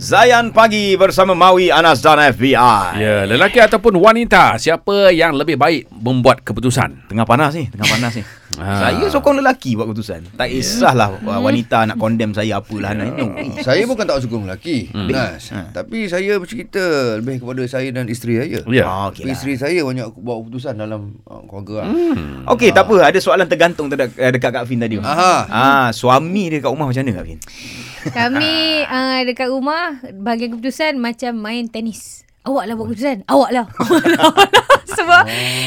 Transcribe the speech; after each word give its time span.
Zayan 0.00 0.48
Pagi 0.56 0.96
bersama 0.96 1.36
Maui 1.36 1.68
Anas 1.68 2.00
dan 2.00 2.16
FBI. 2.32 2.96
Ya, 2.96 3.28
lelaki 3.28 3.60
ataupun 3.60 4.00
wanita, 4.00 4.56
siapa 4.56 5.12
yang 5.12 5.36
lebih 5.36 5.60
baik 5.60 5.92
membuat 5.92 6.40
keputusan? 6.40 7.04
Tengah 7.12 7.28
panas 7.28 7.52
ni, 7.52 7.68
tengah 7.68 7.84
panas 7.84 8.16
ni. 8.16 8.24
Ah. 8.58 8.90
Saya 8.90 9.06
sokong 9.06 9.38
lelaki 9.38 9.78
buat 9.78 9.86
keputusan. 9.86 10.34
Tak 10.34 10.50
kisahlah 10.50 11.22
yeah. 11.22 11.38
wanita 11.38 11.86
nak 11.86 12.02
condemn 12.02 12.34
saya 12.34 12.58
apalah 12.58 12.98
nak 12.98 13.14
no. 13.14 13.30
Saya 13.62 13.86
bukan 13.86 14.02
tak 14.02 14.26
sokong 14.26 14.42
lelaki 14.42 14.90
Hmm. 14.90 15.06
Nas. 15.06 15.54
Ha. 15.54 15.70
Tapi 15.70 16.10
saya 16.10 16.34
bercerita 16.34 17.14
Lebih 17.22 17.46
kepada 17.46 17.62
saya 17.70 17.94
dan 17.94 18.10
isteri 18.10 18.42
saya 18.42 18.58
Ya. 18.66 18.82
Ah, 18.82 19.06
Tapi 19.06 19.22
okey 19.22 19.22
lah. 19.22 19.32
isteri 19.38 19.54
saya 19.54 19.80
banyak 19.86 20.02
buat 20.18 20.36
keputusan 20.42 20.74
dalam 20.76 21.22
uh, 21.30 21.46
keluarga 21.46 21.86
lah. 21.86 21.94
Hmm. 21.94 22.42
Okey, 22.50 22.74
tak 22.74 22.90
apa. 22.90 22.96
Ada 23.06 23.18
soalan 23.22 23.46
tergantung 23.46 23.86
dekat, 23.86 24.18
dekat 24.18 24.50
Kak 24.50 24.66
Fin 24.66 24.82
tadi. 24.82 24.98
Aha. 24.98 25.46
Ah, 25.46 25.88
suami 25.94 26.50
dia 26.50 26.58
kat 26.58 26.74
rumah 26.74 26.90
macam 26.90 27.06
mana 27.06 27.22
Kak 27.22 27.26
Fin? 27.30 27.38
Kami 28.08 28.84
uh, 28.88 29.20
dekat 29.28 29.52
rumah 29.52 30.00
bahagian 30.16 30.56
keputusan 30.56 30.96
macam 30.96 31.36
main 31.36 31.68
tenis. 31.68 32.24
Awak 32.40 32.64
lah 32.64 32.74
buat 32.74 32.86
keputusan. 32.88 33.28
Awak 33.28 33.50
lah. 33.52 33.66
Sebab 34.96 35.22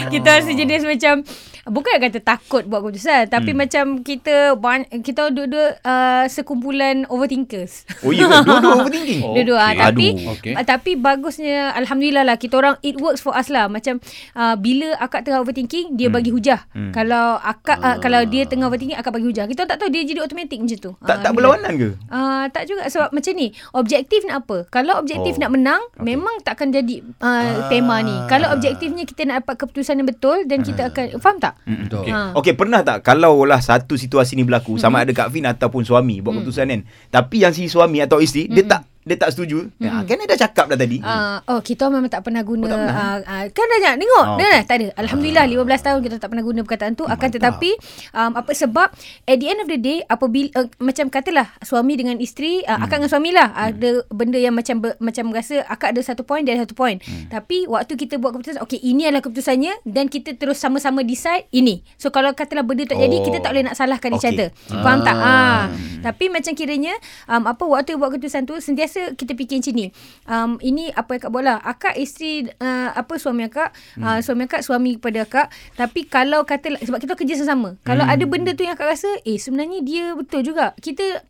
kita 0.09 0.29
rasa 0.41 0.51
jenis 0.57 0.83
macam 0.89 1.21
Bukan 1.63 1.95
kata 1.95 2.19
takut 2.19 2.63
buat 2.63 2.81
keputusan 2.81 3.31
Tapi 3.31 3.51
macam 3.53 3.99
kita 3.99 4.51
Kita 4.99 5.31
dua-dua 5.31 5.79
uh, 5.79 6.25
Sekumpulan 6.27 7.07
overthinkers 7.07 7.87
Oh 8.01 8.11
ya, 8.11 8.27
dua-dua 8.43 8.71
overthinking. 8.81 9.21
Oh. 9.21 9.31
Dua-dua 9.31 9.57
Okey. 9.57 9.71
okay. 9.71 9.79
Tapi 9.79 10.07
Aduh, 10.09 10.31
okey. 10.33 10.53
uh, 10.53 10.65
Tapi 10.65 10.91
bagusnya 10.95 11.71
Alhamdulillah 11.73 12.23
lah 12.25 12.35
Kita 12.35 12.57
orang 12.57 12.75
It 12.81 12.99
works 12.99 13.19
for 13.19 13.31
us 13.31 13.47
lah 13.47 13.71
Macam 13.71 14.03
uh, 14.33 14.55
Bila 14.55 14.91
akak 14.99 15.23
tengah 15.23 15.39
overthinking 15.39 15.95
Dia 15.95 16.11
bagi 16.11 16.29
hujah 16.29 16.67
Kalau 16.91 17.39
akak 17.39 17.79
uh, 17.79 17.95
Kalau 17.97 18.21
dia 18.25 18.43
tengah 18.43 18.67
overthinking 18.67 18.95
Akak 18.95 19.11
bagi 19.11 19.25
hujah 19.25 19.47
Kita 19.47 19.63
tak 19.63 19.79
tahu 19.79 19.87
Dia 19.87 20.03
jadi 20.03 20.19
automatic 20.19 20.59
macam 20.59 20.77
tu 20.77 20.91
Tak 20.99 21.13
Ah, 21.13 21.21
tak 21.21 21.31
berlawanan 21.31 21.73
ke? 21.73 21.89
Uh, 22.09 22.43
tak 22.49 22.65
juga 22.65 22.83
sebab 22.85 23.09
macam 23.09 23.31
ni 23.31 23.47
objektif 23.71 24.21
nak 24.23 24.43
apa 24.43 24.65
kalau 24.67 24.97
objektif 24.97 25.21
Oh, 25.33 25.37
oh, 25.37 25.41
nak 25.41 25.51
menang 25.51 25.81
okay. 25.89 26.03
memang 26.03 26.35
takkan 26.41 26.69
jadi 26.69 26.99
uh, 27.17 27.25
Ah. 27.25 27.69
tema 27.69 28.01
ni 28.01 28.11
kalau 28.27 28.51
objektifnya 28.51 29.03
kita 29.03 29.23
nak 29.23 29.41
dapat 29.41 29.55
keputusan 29.61 29.95
yang 29.95 30.05
betul 30.05 30.43
dan 30.43 30.61
kita 30.61 30.89
akan 30.89 31.15
faham 31.17 31.37
tak 31.37 31.52
Betul. 31.65 32.05
Okey. 32.05 32.13
Ha. 32.13 32.19
Okey, 32.37 32.53
pernah 32.53 32.81
tak 32.85 33.01
kalau 33.01 33.43
lah 33.43 33.59
satu 33.59 33.97
situasi 33.97 34.37
ni 34.37 34.45
berlaku 34.45 34.77
sama 34.77 35.01
ada 35.01 35.11
Kak 35.11 35.33
Fin 35.33 35.45
ataupun 35.49 35.81
suami 35.87 36.21
buat 36.21 36.39
keputusan 36.39 36.69
kan. 36.69 36.81
Tapi 37.09 37.43
yang 37.45 37.53
si 37.55 37.65
suami 37.65 38.03
atau 38.03 38.21
isteri 38.21 38.47
dia 38.47 38.63
tak 38.63 38.92
dia 39.03 39.15
tak 39.15 39.29
setuju. 39.31 39.67
Ya, 39.77 39.99
kan 40.01 40.15
dia 40.15 40.27
dah 40.27 40.39
cakap 40.39 40.65
dah 40.65 40.75
tadi. 40.75 40.97
Uh, 40.97 41.37
oh 41.47 41.59
kita 41.59 41.87
memang 41.87 42.07
tak 42.07 42.21
pernah 42.21 42.39
guna 42.41 42.63
Oh, 42.63 42.69
tak 42.69 42.77
pernah? 42.79 42.95
uh, 42.95 43.17
uh, 43.21 43.43
kan 43.47 43.65
dah 43.65 43.79
jangan 43.79 43.97
tengok? 43.97 44.25
Oh, 44.25 44.33
oh, 44.33 44.39
dah, 44.39 44.59
tak 44.63 44.75
ada. 44.75 44.87
Alhamdulillah 44.97 45.45
15 45.45 45.59
tahun 45.83 45.99
kita 46.01 46.15
tak 46.17 46.29
pernah 46.29 46.43
guna 46.43 46.59
perkataan 46.61 46.93
tu. 46.93 47.03
Akan 47.03 47.27
Mantap. 47.27 47.35
tetapi 47.35 47.71
um, 48.11 48.31
apa 48.33 48.51
sebab 48.53 48.87
at 49.23 49.37
the 49.37 49.47
end 49.47 49.59
of 49.59 49.67
the 49.67 49.77
day 49.77 49.99
apabila 50.03 50.47
uh, 50.55 50.67
macam 50.77 51.05
katalah 51.07 51.47
suami 51.59 51.93
dengan 51.93 52.15
isteri 52.17 52.63
uh, 52.63 52.79
akak 52.79 52.97
dengan 52.97 53.11
suami 53.11 53.29
lah. 53.29 53.47
Ada 53.53 53.89
benda 54.09 54.37
yang 54.37 54.53
macam 54.53 54.79
ber, 54.79 54.95
macam 54.97 55.29
rasa 55.29 55.63
akak 55.65 55.91
ada 55.91 56.01
satu 56.01 56.23
point 56.23 56.41
dia 56.41 56.53
ada 56.53 56.63
satu 56.63 56.73
point. 56.73 56.99
Tapi 57.27 57.65
waktu 57.65 57.93
kita 57.95 58.17
buat 58.17 58.31
keputusan 58.31 58.61
okey 58.61 58.79
ini 58.79 59.05
adalah 59.05 59.21
keputusannya 59.21 59.83
dan 59.83 60.07
kita 60.07 60.33
terus 60.33 60.57
sama-sama 60.57 61.01
decide 61.01 61.49
ini. 61.49 61.81
So 61.95 62.09
kalau 62.09 62.31
katalah 62.31 62.61
benda 62.61 62.83
tak 62.83 62.97
jadi 62.97 63.11
Oh. 63.13 63.23
kita 63.23 63.39
tak 63.39 63.51
boleh 63.51 63.63
nak 63.63 63.73
salahkan 63.73 64.09
each 64.11 64.21
Okey. 64.21 64.35
other. 64.35 64.49
Faham 64.67 64.99
tak? 65.01 65.15
Ah. 65.15 65.69
Tapi 66.01 66.27
macam 66.27 66.51
kiranya 66.51 66.91
um, 67.25 67.45
apa 67.45 67.63
waktu 67.63 67.95
buat 67.95 68.11
keputusan 68.11 68.43
tu 68.43 68.57
sentiasa 68.57 68.92
kita 69.13 69.31
fikir 69.33 69.61
macam 69.61 69.73
ni. 69.73 69.87
Um, 70.25 70.51
ini 70.61 70.89
apa 70.93 71.15
yang 71.15 71.21
akak 71.23 71.31
buat 71.31 71.43
lah. 71.45 71.57
Akak 71.63 71.95
isteri 71.97 72.47
uh, 72.61 72.89
apa 72.93 73.13
suami 73.17 73.45
akak? 73.47 73.73
Hmm. 73.97 74.03
uh, 74.03 74.19
suami 74.19 74.45
akak 74.45 74.61
suami 74.61 74.91
kepada 74.97 75.19
akak. 75.25 75.47
Tapi 75.77 75.99
kalau 76.07 76.43
kata 76.43 76.77
sebab 76.81 76.99
kita 77.01 77.13
kerja 77.17 77.33
sama-sama 77.39 77.75
kalau 77.81 78.05
ada 78.05 78.23
benda 78.27 78.51
tu 78.53 78.65
yang 78.65 78.75
akak 78.77 78.93
rasa 78.93 79.09
eh 79.23 79.37
sebenarnya 79.39 79.79
dia 79.81 80.05
betul 80.13 80.43
juga. 80.45 80.75
Kita 80.77 81.23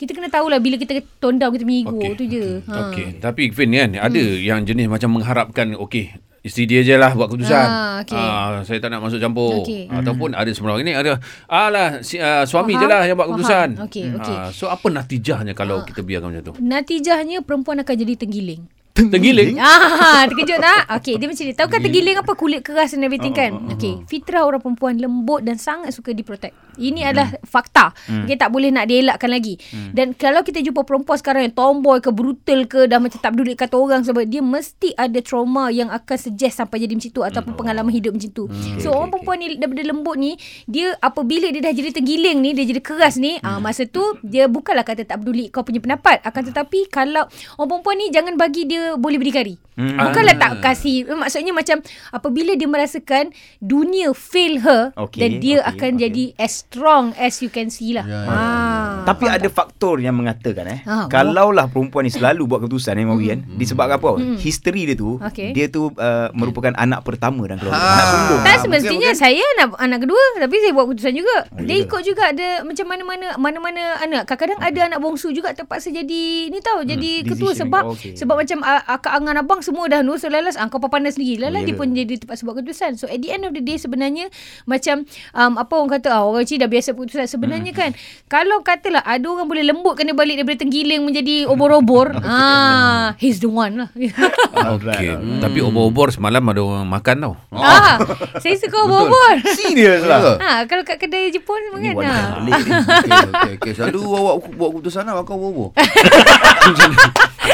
kita 0.00 0.16
kena 0.16 0.32
tahulah 0.32 0.64
bila 0.64 0.80
kita 0.80 1.04
tone 1.20 1.36
down 1.36 1.52
kita 1.52 1.68
punya 1.68 1.80
ego 1.84 1.92
Okey, 2.00 2.16
tu 2.16 2.24
je. 2.24 2.44
Ha. 2.64 2.88
Okey, 2.88 3.20
tapi 3.20 3.52
Fin 3.52 3.68
kan 3.76 3.92
ada 4.00 4.22
yang 4.40 4.64
jenis 4.64 4.88
macam 4.88 5.12
mengharapkan 5.12 5.76
okey 5.76 6.29
Isteri 6.40 6.64
dia 6.64 6.80
je 6.80 6.94
lah 6.96 7.12
buat 7.12 7.28
keputusan. 7.28 7.66
Ah, 7.68 8.00
okey. 8.00 8.16
Ah, 8.16 8.64
saya 8.64 8.80
tak 8.80 8.88
nak 8.88 9.04
masuk 9.04 9.20
campur. 9.20 9.60
Okey. 9.60 9.92
Ataupun 9.92 10.32
ada 10.32 10.48
sebenarnya 10.48 10.84
ni 10.88 10.94
ada 10.96 11.12
alah 11.44 12.00
si, 12.00 12.16
uh, 12.16 12.48
suami 12.48 12.72
Faham, 12.72 12.80
je 12.80 12.86
lah 12.88 13.02
yang 13.04 13.16
buat 13.20 13.28
faham. 13.28 13.36
keputusan. 13.36 13.68
Okey, 13.84 14.04
okey. 14.16 14.36
Ah, 14.40 14.48
so 14.48 14.72
apa 14.72 14.88
natijahnya 14.88 15.52
kalau 15.52 15.84
kita 15.84 16.00
biarkan 16.00 16.32
macam 16.32 16.44
tu? 16.48 16.54
Natijahnya 16.56 17.44
perempuan 17.44 17.84
akan 17.84 17.94
jadi 17.94 18.16
tenggiling 18.16 18.64
Tenggiling. 18.90 19.56
Ah, 19.56 20.24
terkejut 20.28 20.60
tak? 20.60 20.82
Okey, 21.00 21.16
dia 21.16 21.26
macam 21.30 21.44
ni. 21.46 21.54
Tahu 21.54 21.68
kan 21.70 21.80
tergiling 21.80 22.16
apa? 22.20 22.32
Kulit 22.34 22.60
keras 22.60 22.92
and 22.92 23.06
everything 23.06 23.32
kan? 23.32 23.54
Okey, 23.72 24.04
fitrah 24.04 24.44
orang 24.44 24.60
perempuan 24.60 24.98
lembut 24.98 25.40
dan 25.40 25.56
sangat 25.56 25.94
suka 25.94 26.12
diprotect. 26.12 26.52
Ini 26.76 27.10
adalah 27.10 27.34
fakta. 27.42 27.94
Okey, 28.26 28.36
tak 28.36 28.52
boleh 28.52 28.70
nak 28.70 28.86
dielakkan 28.86 29.30
lagi. 29.30 29.56
Dan 29.90 30.14
kalau 30.14 30.44
kita 30.44 30.60
jumpa 30.60 30.86
perempuan 30.86 31.18
sekarang 31.18 31.48
yang 31.48 31.54
tomboy 31.54 31.98
ke 31.98 32.10
brutal 32.14 32.68
ke 32.68 32.86
dah 32.86 33.00
macam 33.00 33.18
tak 33.18 33.32
peduli 33.34 33.56
kata 33.56 33.74
orang 33.78 34.02
sebab 34.04 34.26
dia 34.28 34.44
mesti 34.44 34.94
ada 34.94 35.18
trauma 35.24 35.72
yang 35.72 35.88
akan 35.88 36.16
suggest 36.18 36.60
sampai 36.60 36.84
jadi 36.84 36.94
macam 36.96 37.10
tu 37.10 37.22
ataupun 37.24 37.52
pengalaman 37.56 37.92
hidup 37.94 38.12
macam 38.14 38.30
tu. 38.30 38.44
So 38.82 38.92
orang 38.92 39.10
perempuan 39.14 39.36
ni 39.40 39.46
daripada 39.56 39.82
lembut 39.86 40.16
ni, 40.20 40.36
dia 40.68 40.94
apabila 41.00 41.48
dia 41.48 41.60
dah 41.64 41.72
jadi 41.72 41.90
tergiling 41.94 42.38
ni, 42.42 42.50
dia 42.52 42.64
jadi 42.68 42.82
keras 42.82 43.16
ni, 43.16 43.40
ah 43.40 43.58
masa 43.62 43.88
tu 43.88 44.02
dia 44.20 44.46
bukanlah 44.46 44.84
kata 44.84 45.06
tak 45.06 45.22
peduli 45.22 45.48
kau 45.48 45.64
punya 45.64 45.80
pendapat. 45.80 46.20
Akan 46.22 46.44
tetapi 46.46 46.90
kalau 46.92 47.26
orang 47.56 47.68
perempuan 47.80 47.96
ni 47.98 48.06
jangan 48.12 48.34
bagi 48.36 48.68
dia 48.68 48.94
boleh 48.98 49.16
berdikari. 49.16 49.54
Hmm. 49.80 49.96
Bukanlah 49.98 50.36
tak 50.36 50.52
kasih. 50.60 51.08
Maksudnya 51.08 51.50
macam 51.50 51.80
apabila 52.10 52.52
dia 52.52 52.68
merasakan 52.68 53.32
dunia 53.58 54.12
fail 54.12 54.60
her 54.60 54.92
Okey, 54.94 55.16
dan 55.16 55.30
dia 55.38 55.56
okey, 55.58 55.70
akan 55.70 55.90
okey. 55.90 56.02
jadi 56.02 56.24
as 56.36 56.52
strong 56.60 57.04
as 57.16 57.40
you 57.40 57.48
can 57.48 57.68
see 57.68 57.90
lah. 57.90 58.04
Ya, 58.04 58.20
ya, 58.20 58.28
Ah, 58.30 58.92
Tapi 59.06 59.24
faham 59.24 59.36
ada 59.36 59.48
tak? 59.48 59.54
faktor 59.54 59.96
yang 59.98 60.12
mengatakan 60.12 60.68
eh 60.68 60.80
Ah, 60.84 61.06
kalaulah 61.06 61.66
perempuan 61.66 62.04
ni 62.04 62.12
selalu 62.12 62.44
buat 62.44 62.60
keputusan 62.60 62.92
eh 62.92 63.06
Mawi 63.06 63.26
kan 63.28 63.40
disebabkan 63.54 63.96
apa? 63.96 64.10
History 64.36 64.84
dia 64.84 64.94
tu 64.94 65.16
Okey. 65.16 65.50
dia 65.50 65.66
tu 65.66 65.88
uh, 65.88 66.28
merupakan 66.32 66.74
anak 66.74 67.00
pertama 67.00 67.40
dan 67.46 67.56
keluarga. 67.56 67.80
Ha. 67.80 67.88
Anak 67.90 68.06
sulung. 68.06 68.40
Tak 68.42 68.56
semestinya 68.60 69.08
mungkin- 69.08 69.16
saya 69.18 69.44
anak 69.54 69.68
anak 69.78 69.98
kedua 70.02 70.20
tapi 70.36 70.54
saya 70.58 70.72
buat 70.72 70.84
keputusan 70.86 71.14
juga. 71.14 71.36
Oh, 71.48 71.62
dia 71.62 71.72
ya 71.72 71.78
ke? 71.78 71.86
ikut 71.86 72.02
juga 72.04 72.22
ada 72.28 72.48
macam 72.62 72.86
mana-mana 72.86 73.26
mana-mana 73.36 73.82
anak. 73.98 74.22
Kadang-kadang 74.26 74.60
ada 74.60 74.80
anak 74.86 74.98
bongsu 74.98 75.30
juga 75.30 75.52
terpaksa 75.52 75.88
jadi 75.88 76.22
ni 76.46 76.58
tahu 76.58 76.82
jadi 76.82 77.10
ketua 77.22 77.50
decision 77.50 77.58
sebab 77.62 77.82
maker, 77.86 77.94
okey. 77.94 78.12
sebab 78.14 78.34
macam 78.36 78.58
uh, 78.60 78.82
akak 78.90 79.12
angan 79.12 79.36
abang 79.38 79.60
semua 79.70 79.86
dah 79.86 80.02
nu 80.02 80.18
so 80.18 80.26
lalas 80.26 80.58
ah, 80.58 80.66
kau 80.66 80.82
pandai 80.82 81.14
sendiri. 81.14 81.38
Lalas 81.38 81.62
ya 81.62 81.70
dia 81.70 81.74
ke? 81.74 81.80
pun 81.80 81.94
jadi 81.94 82.14
terpaksa 82.18 82.42
buat 82.42 82.58
keputusan. 82.58 82.98
So 82.98 83.06
at 83.06 83.22
the 83.22 83.30
end 83.30 83.46
of 83.46 83.54
the 83.54 83.62
day 83.62 83.78
sebenarnya 83.78 84.26
macam 84.66 85.06
um, 85.30 85.54
apa 85.62 85.72
orang 85.78 86.02
kata 86.02 86.10
ah, 86.10 86.26
orang 86.26 86.42
Cina 86.42 86.66
dah 86.66 86.68
biasa 86.68 86.98
keputusan 86.98 87.30
sebenarnya 87.30 87.70
kan 87.70 87.94
kalau 88.26 88.66
katalah 88.66 89.06
ada 89.06 89.22
orang 89.30 89.46
boleh 89.46 89.62
lembutkan 89.62 90.10
dia 90.10 90.16
balik 90.18 90.42
daripada 90.42 90.66
tenggiling 90.66 91.06
menjadi 91.06 91.46
obor-obor 91.46 92.18
ah 92.26 93.14
he's 93.22 93.38
the 93.38 93.46
one 93.46 93.86
lah. 93.86 93.88
Okey. 94.74 95.14
Tapi 95.38 95.58
obor-obor 95.62 96.10
semalam 96.10 96.42
ada 96.50 96.60
orang 96.60 96.90
makan 96.90 97.16
tau. 97.22 97.34
ah 97.54 98.02
saya 98.42 98.58
suka 98.58 98.76
obor-obor. 98.82 99.38
Serius 99.54 100.02
lah. 100.02 100.34
Ha, 100.42 100.50
kalau 100.66 100.82
kat 100.82 100.98
kedai 100.98 101.30
Jepun 101.30 101.62
kan. 101.78 101.94
Ha. 102.02 102.42
Okey, 102.42 102.74
okey, 102.74 103.54
okey. 103.62 103.72
Selalu 103.76 104.00
awak 104.18 104.34
buat 104.56 104.68
keputusan 104.74 105.06
lah, 105.06 105.22
makan 105.22 105.36
bobo. 105.38 105.66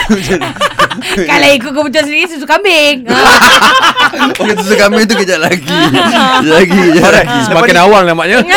Kalau 0.98 1.48
ikut 1.52 1.70
keputusan 1.72 2.04
sendiri 2.06 2.26
susu 2.26 2.46
kambing. 2.48 3.04
Okey, 4.30 4.52
susu 4.60 4.74
kambing 4.76 5.04
tu 5.04 5.14
kejap 5.14 5.40
lagi. 5.42 5.64
Kejap 5.66 6.44
lagi. 6.56 6.80
Kejap 6.94 7.12
lagi. 7.12 7.38
Semakin 7.46 7.76
awal 7.80 8.02
nampaknya. 8.04 8.40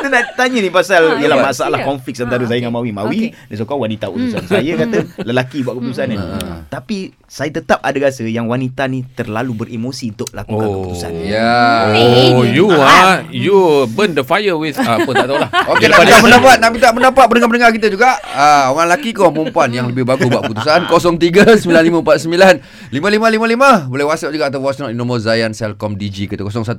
Kita 0.00 0.08
nak 0.08 0.32
tanya 0.32 0.58
ni 0.58 0.68
pasal 0.68 1.00
Ha, 1.02 1.18
yalah 1.18 1.36
ya, 1.36 1.42
masalah 1.44 1.76
sila. 1.76 1.86
konflik 1.86 2.14
antara 2.16 2.38
Ha, 2.38 2.42
saya 2.42 2.50
okey. 2.50 2.62
dengan 2.62 2.74
Mawi. 2.74 2.90
Mawi 2.90 3.18
Okey. 3.22 3.30
dia 3.46 3.54
suka 3.54 3.74
wanita 3.74 4.04
keputusan. 4.06 4.42
Saya 4.46 4.72
kata 4.74 4.96
lelaki 5.28 5.56
buat 5.60 5.74
keputusan 5.76 6.04
kan. 6.08 6.18
Tapi 6.66 6.96
saya 7.26 7.50
tetap 7.52 7.78
ada 7.78 7.96
rasa 8.00 8.22
yang 8.24 8.46
wanita 8.46 8.86
ni 8.86 9.02
terlalu 9.06 9.52
beremosi 9.54 10.10
untuk 10.10 10.26
lakukan 10.32 10.62
Oh. 10.62 10.88
keputusan. 10.88 11.10
Ya. 11.20 11.84
Oh, 12.32 12.42
you 12.42 12.66
ah, 12.72 13.20
you 13.28 13.84
burn 13.88 14.10
the 14.10 14.22
fire 14.22 14.54
with 14.54 14.74
ah, 14.76 14.96
apa 14.96 15.10
tak 15.10 15.26
tahulah. 15.26 15.48
Okey, 15.70 15.86
nak 15.86 15.96
minta 16.00 16.16
pendapat, 16.18 16.54
nak 16.58 16.70
minta 16.70 16.88
pendapat 16.90 17.24
pendengar-pendengar 17.26 17.70
kita 17.70 17.86
juga. 17.86 18.16
Ah, 18.26 18.68
orang 18.68 18.88
lelaki 18.88 19.10
ke 19.10 19.18
orang 19.20 19.34
perempuan 19.36 19.68
yang 19.70 19.86
lebih 19.86 20.02
bagus 20.02 20.26
buat 20.26 20.42
keputusan 20.42 20.78
0395495555. 20.88 23.86
Boleh 23.86 24.04
WhatsApp 24.04 24.32
juga 24.32 24.44
atau 24.46 24.58
voice 24.58 24.78
note 24.78 24.90
di 24.90 24.96
nombor 24.96 25.18
Zayan 25.18 25.52
Selcom 25.52 25.94
DG 25.94 26.26
kita 26.26 26.42
016 26.42 26.74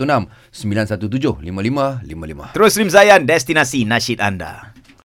917 0.51 1.39
5555. 1.41 2.51
Terus 2.51 2.69
stream 2.71 2.89
Zayan 2.89 3.10
destinasi 3.19 3.83
nasyid 3.83 4.23
anda. 4.23 4.71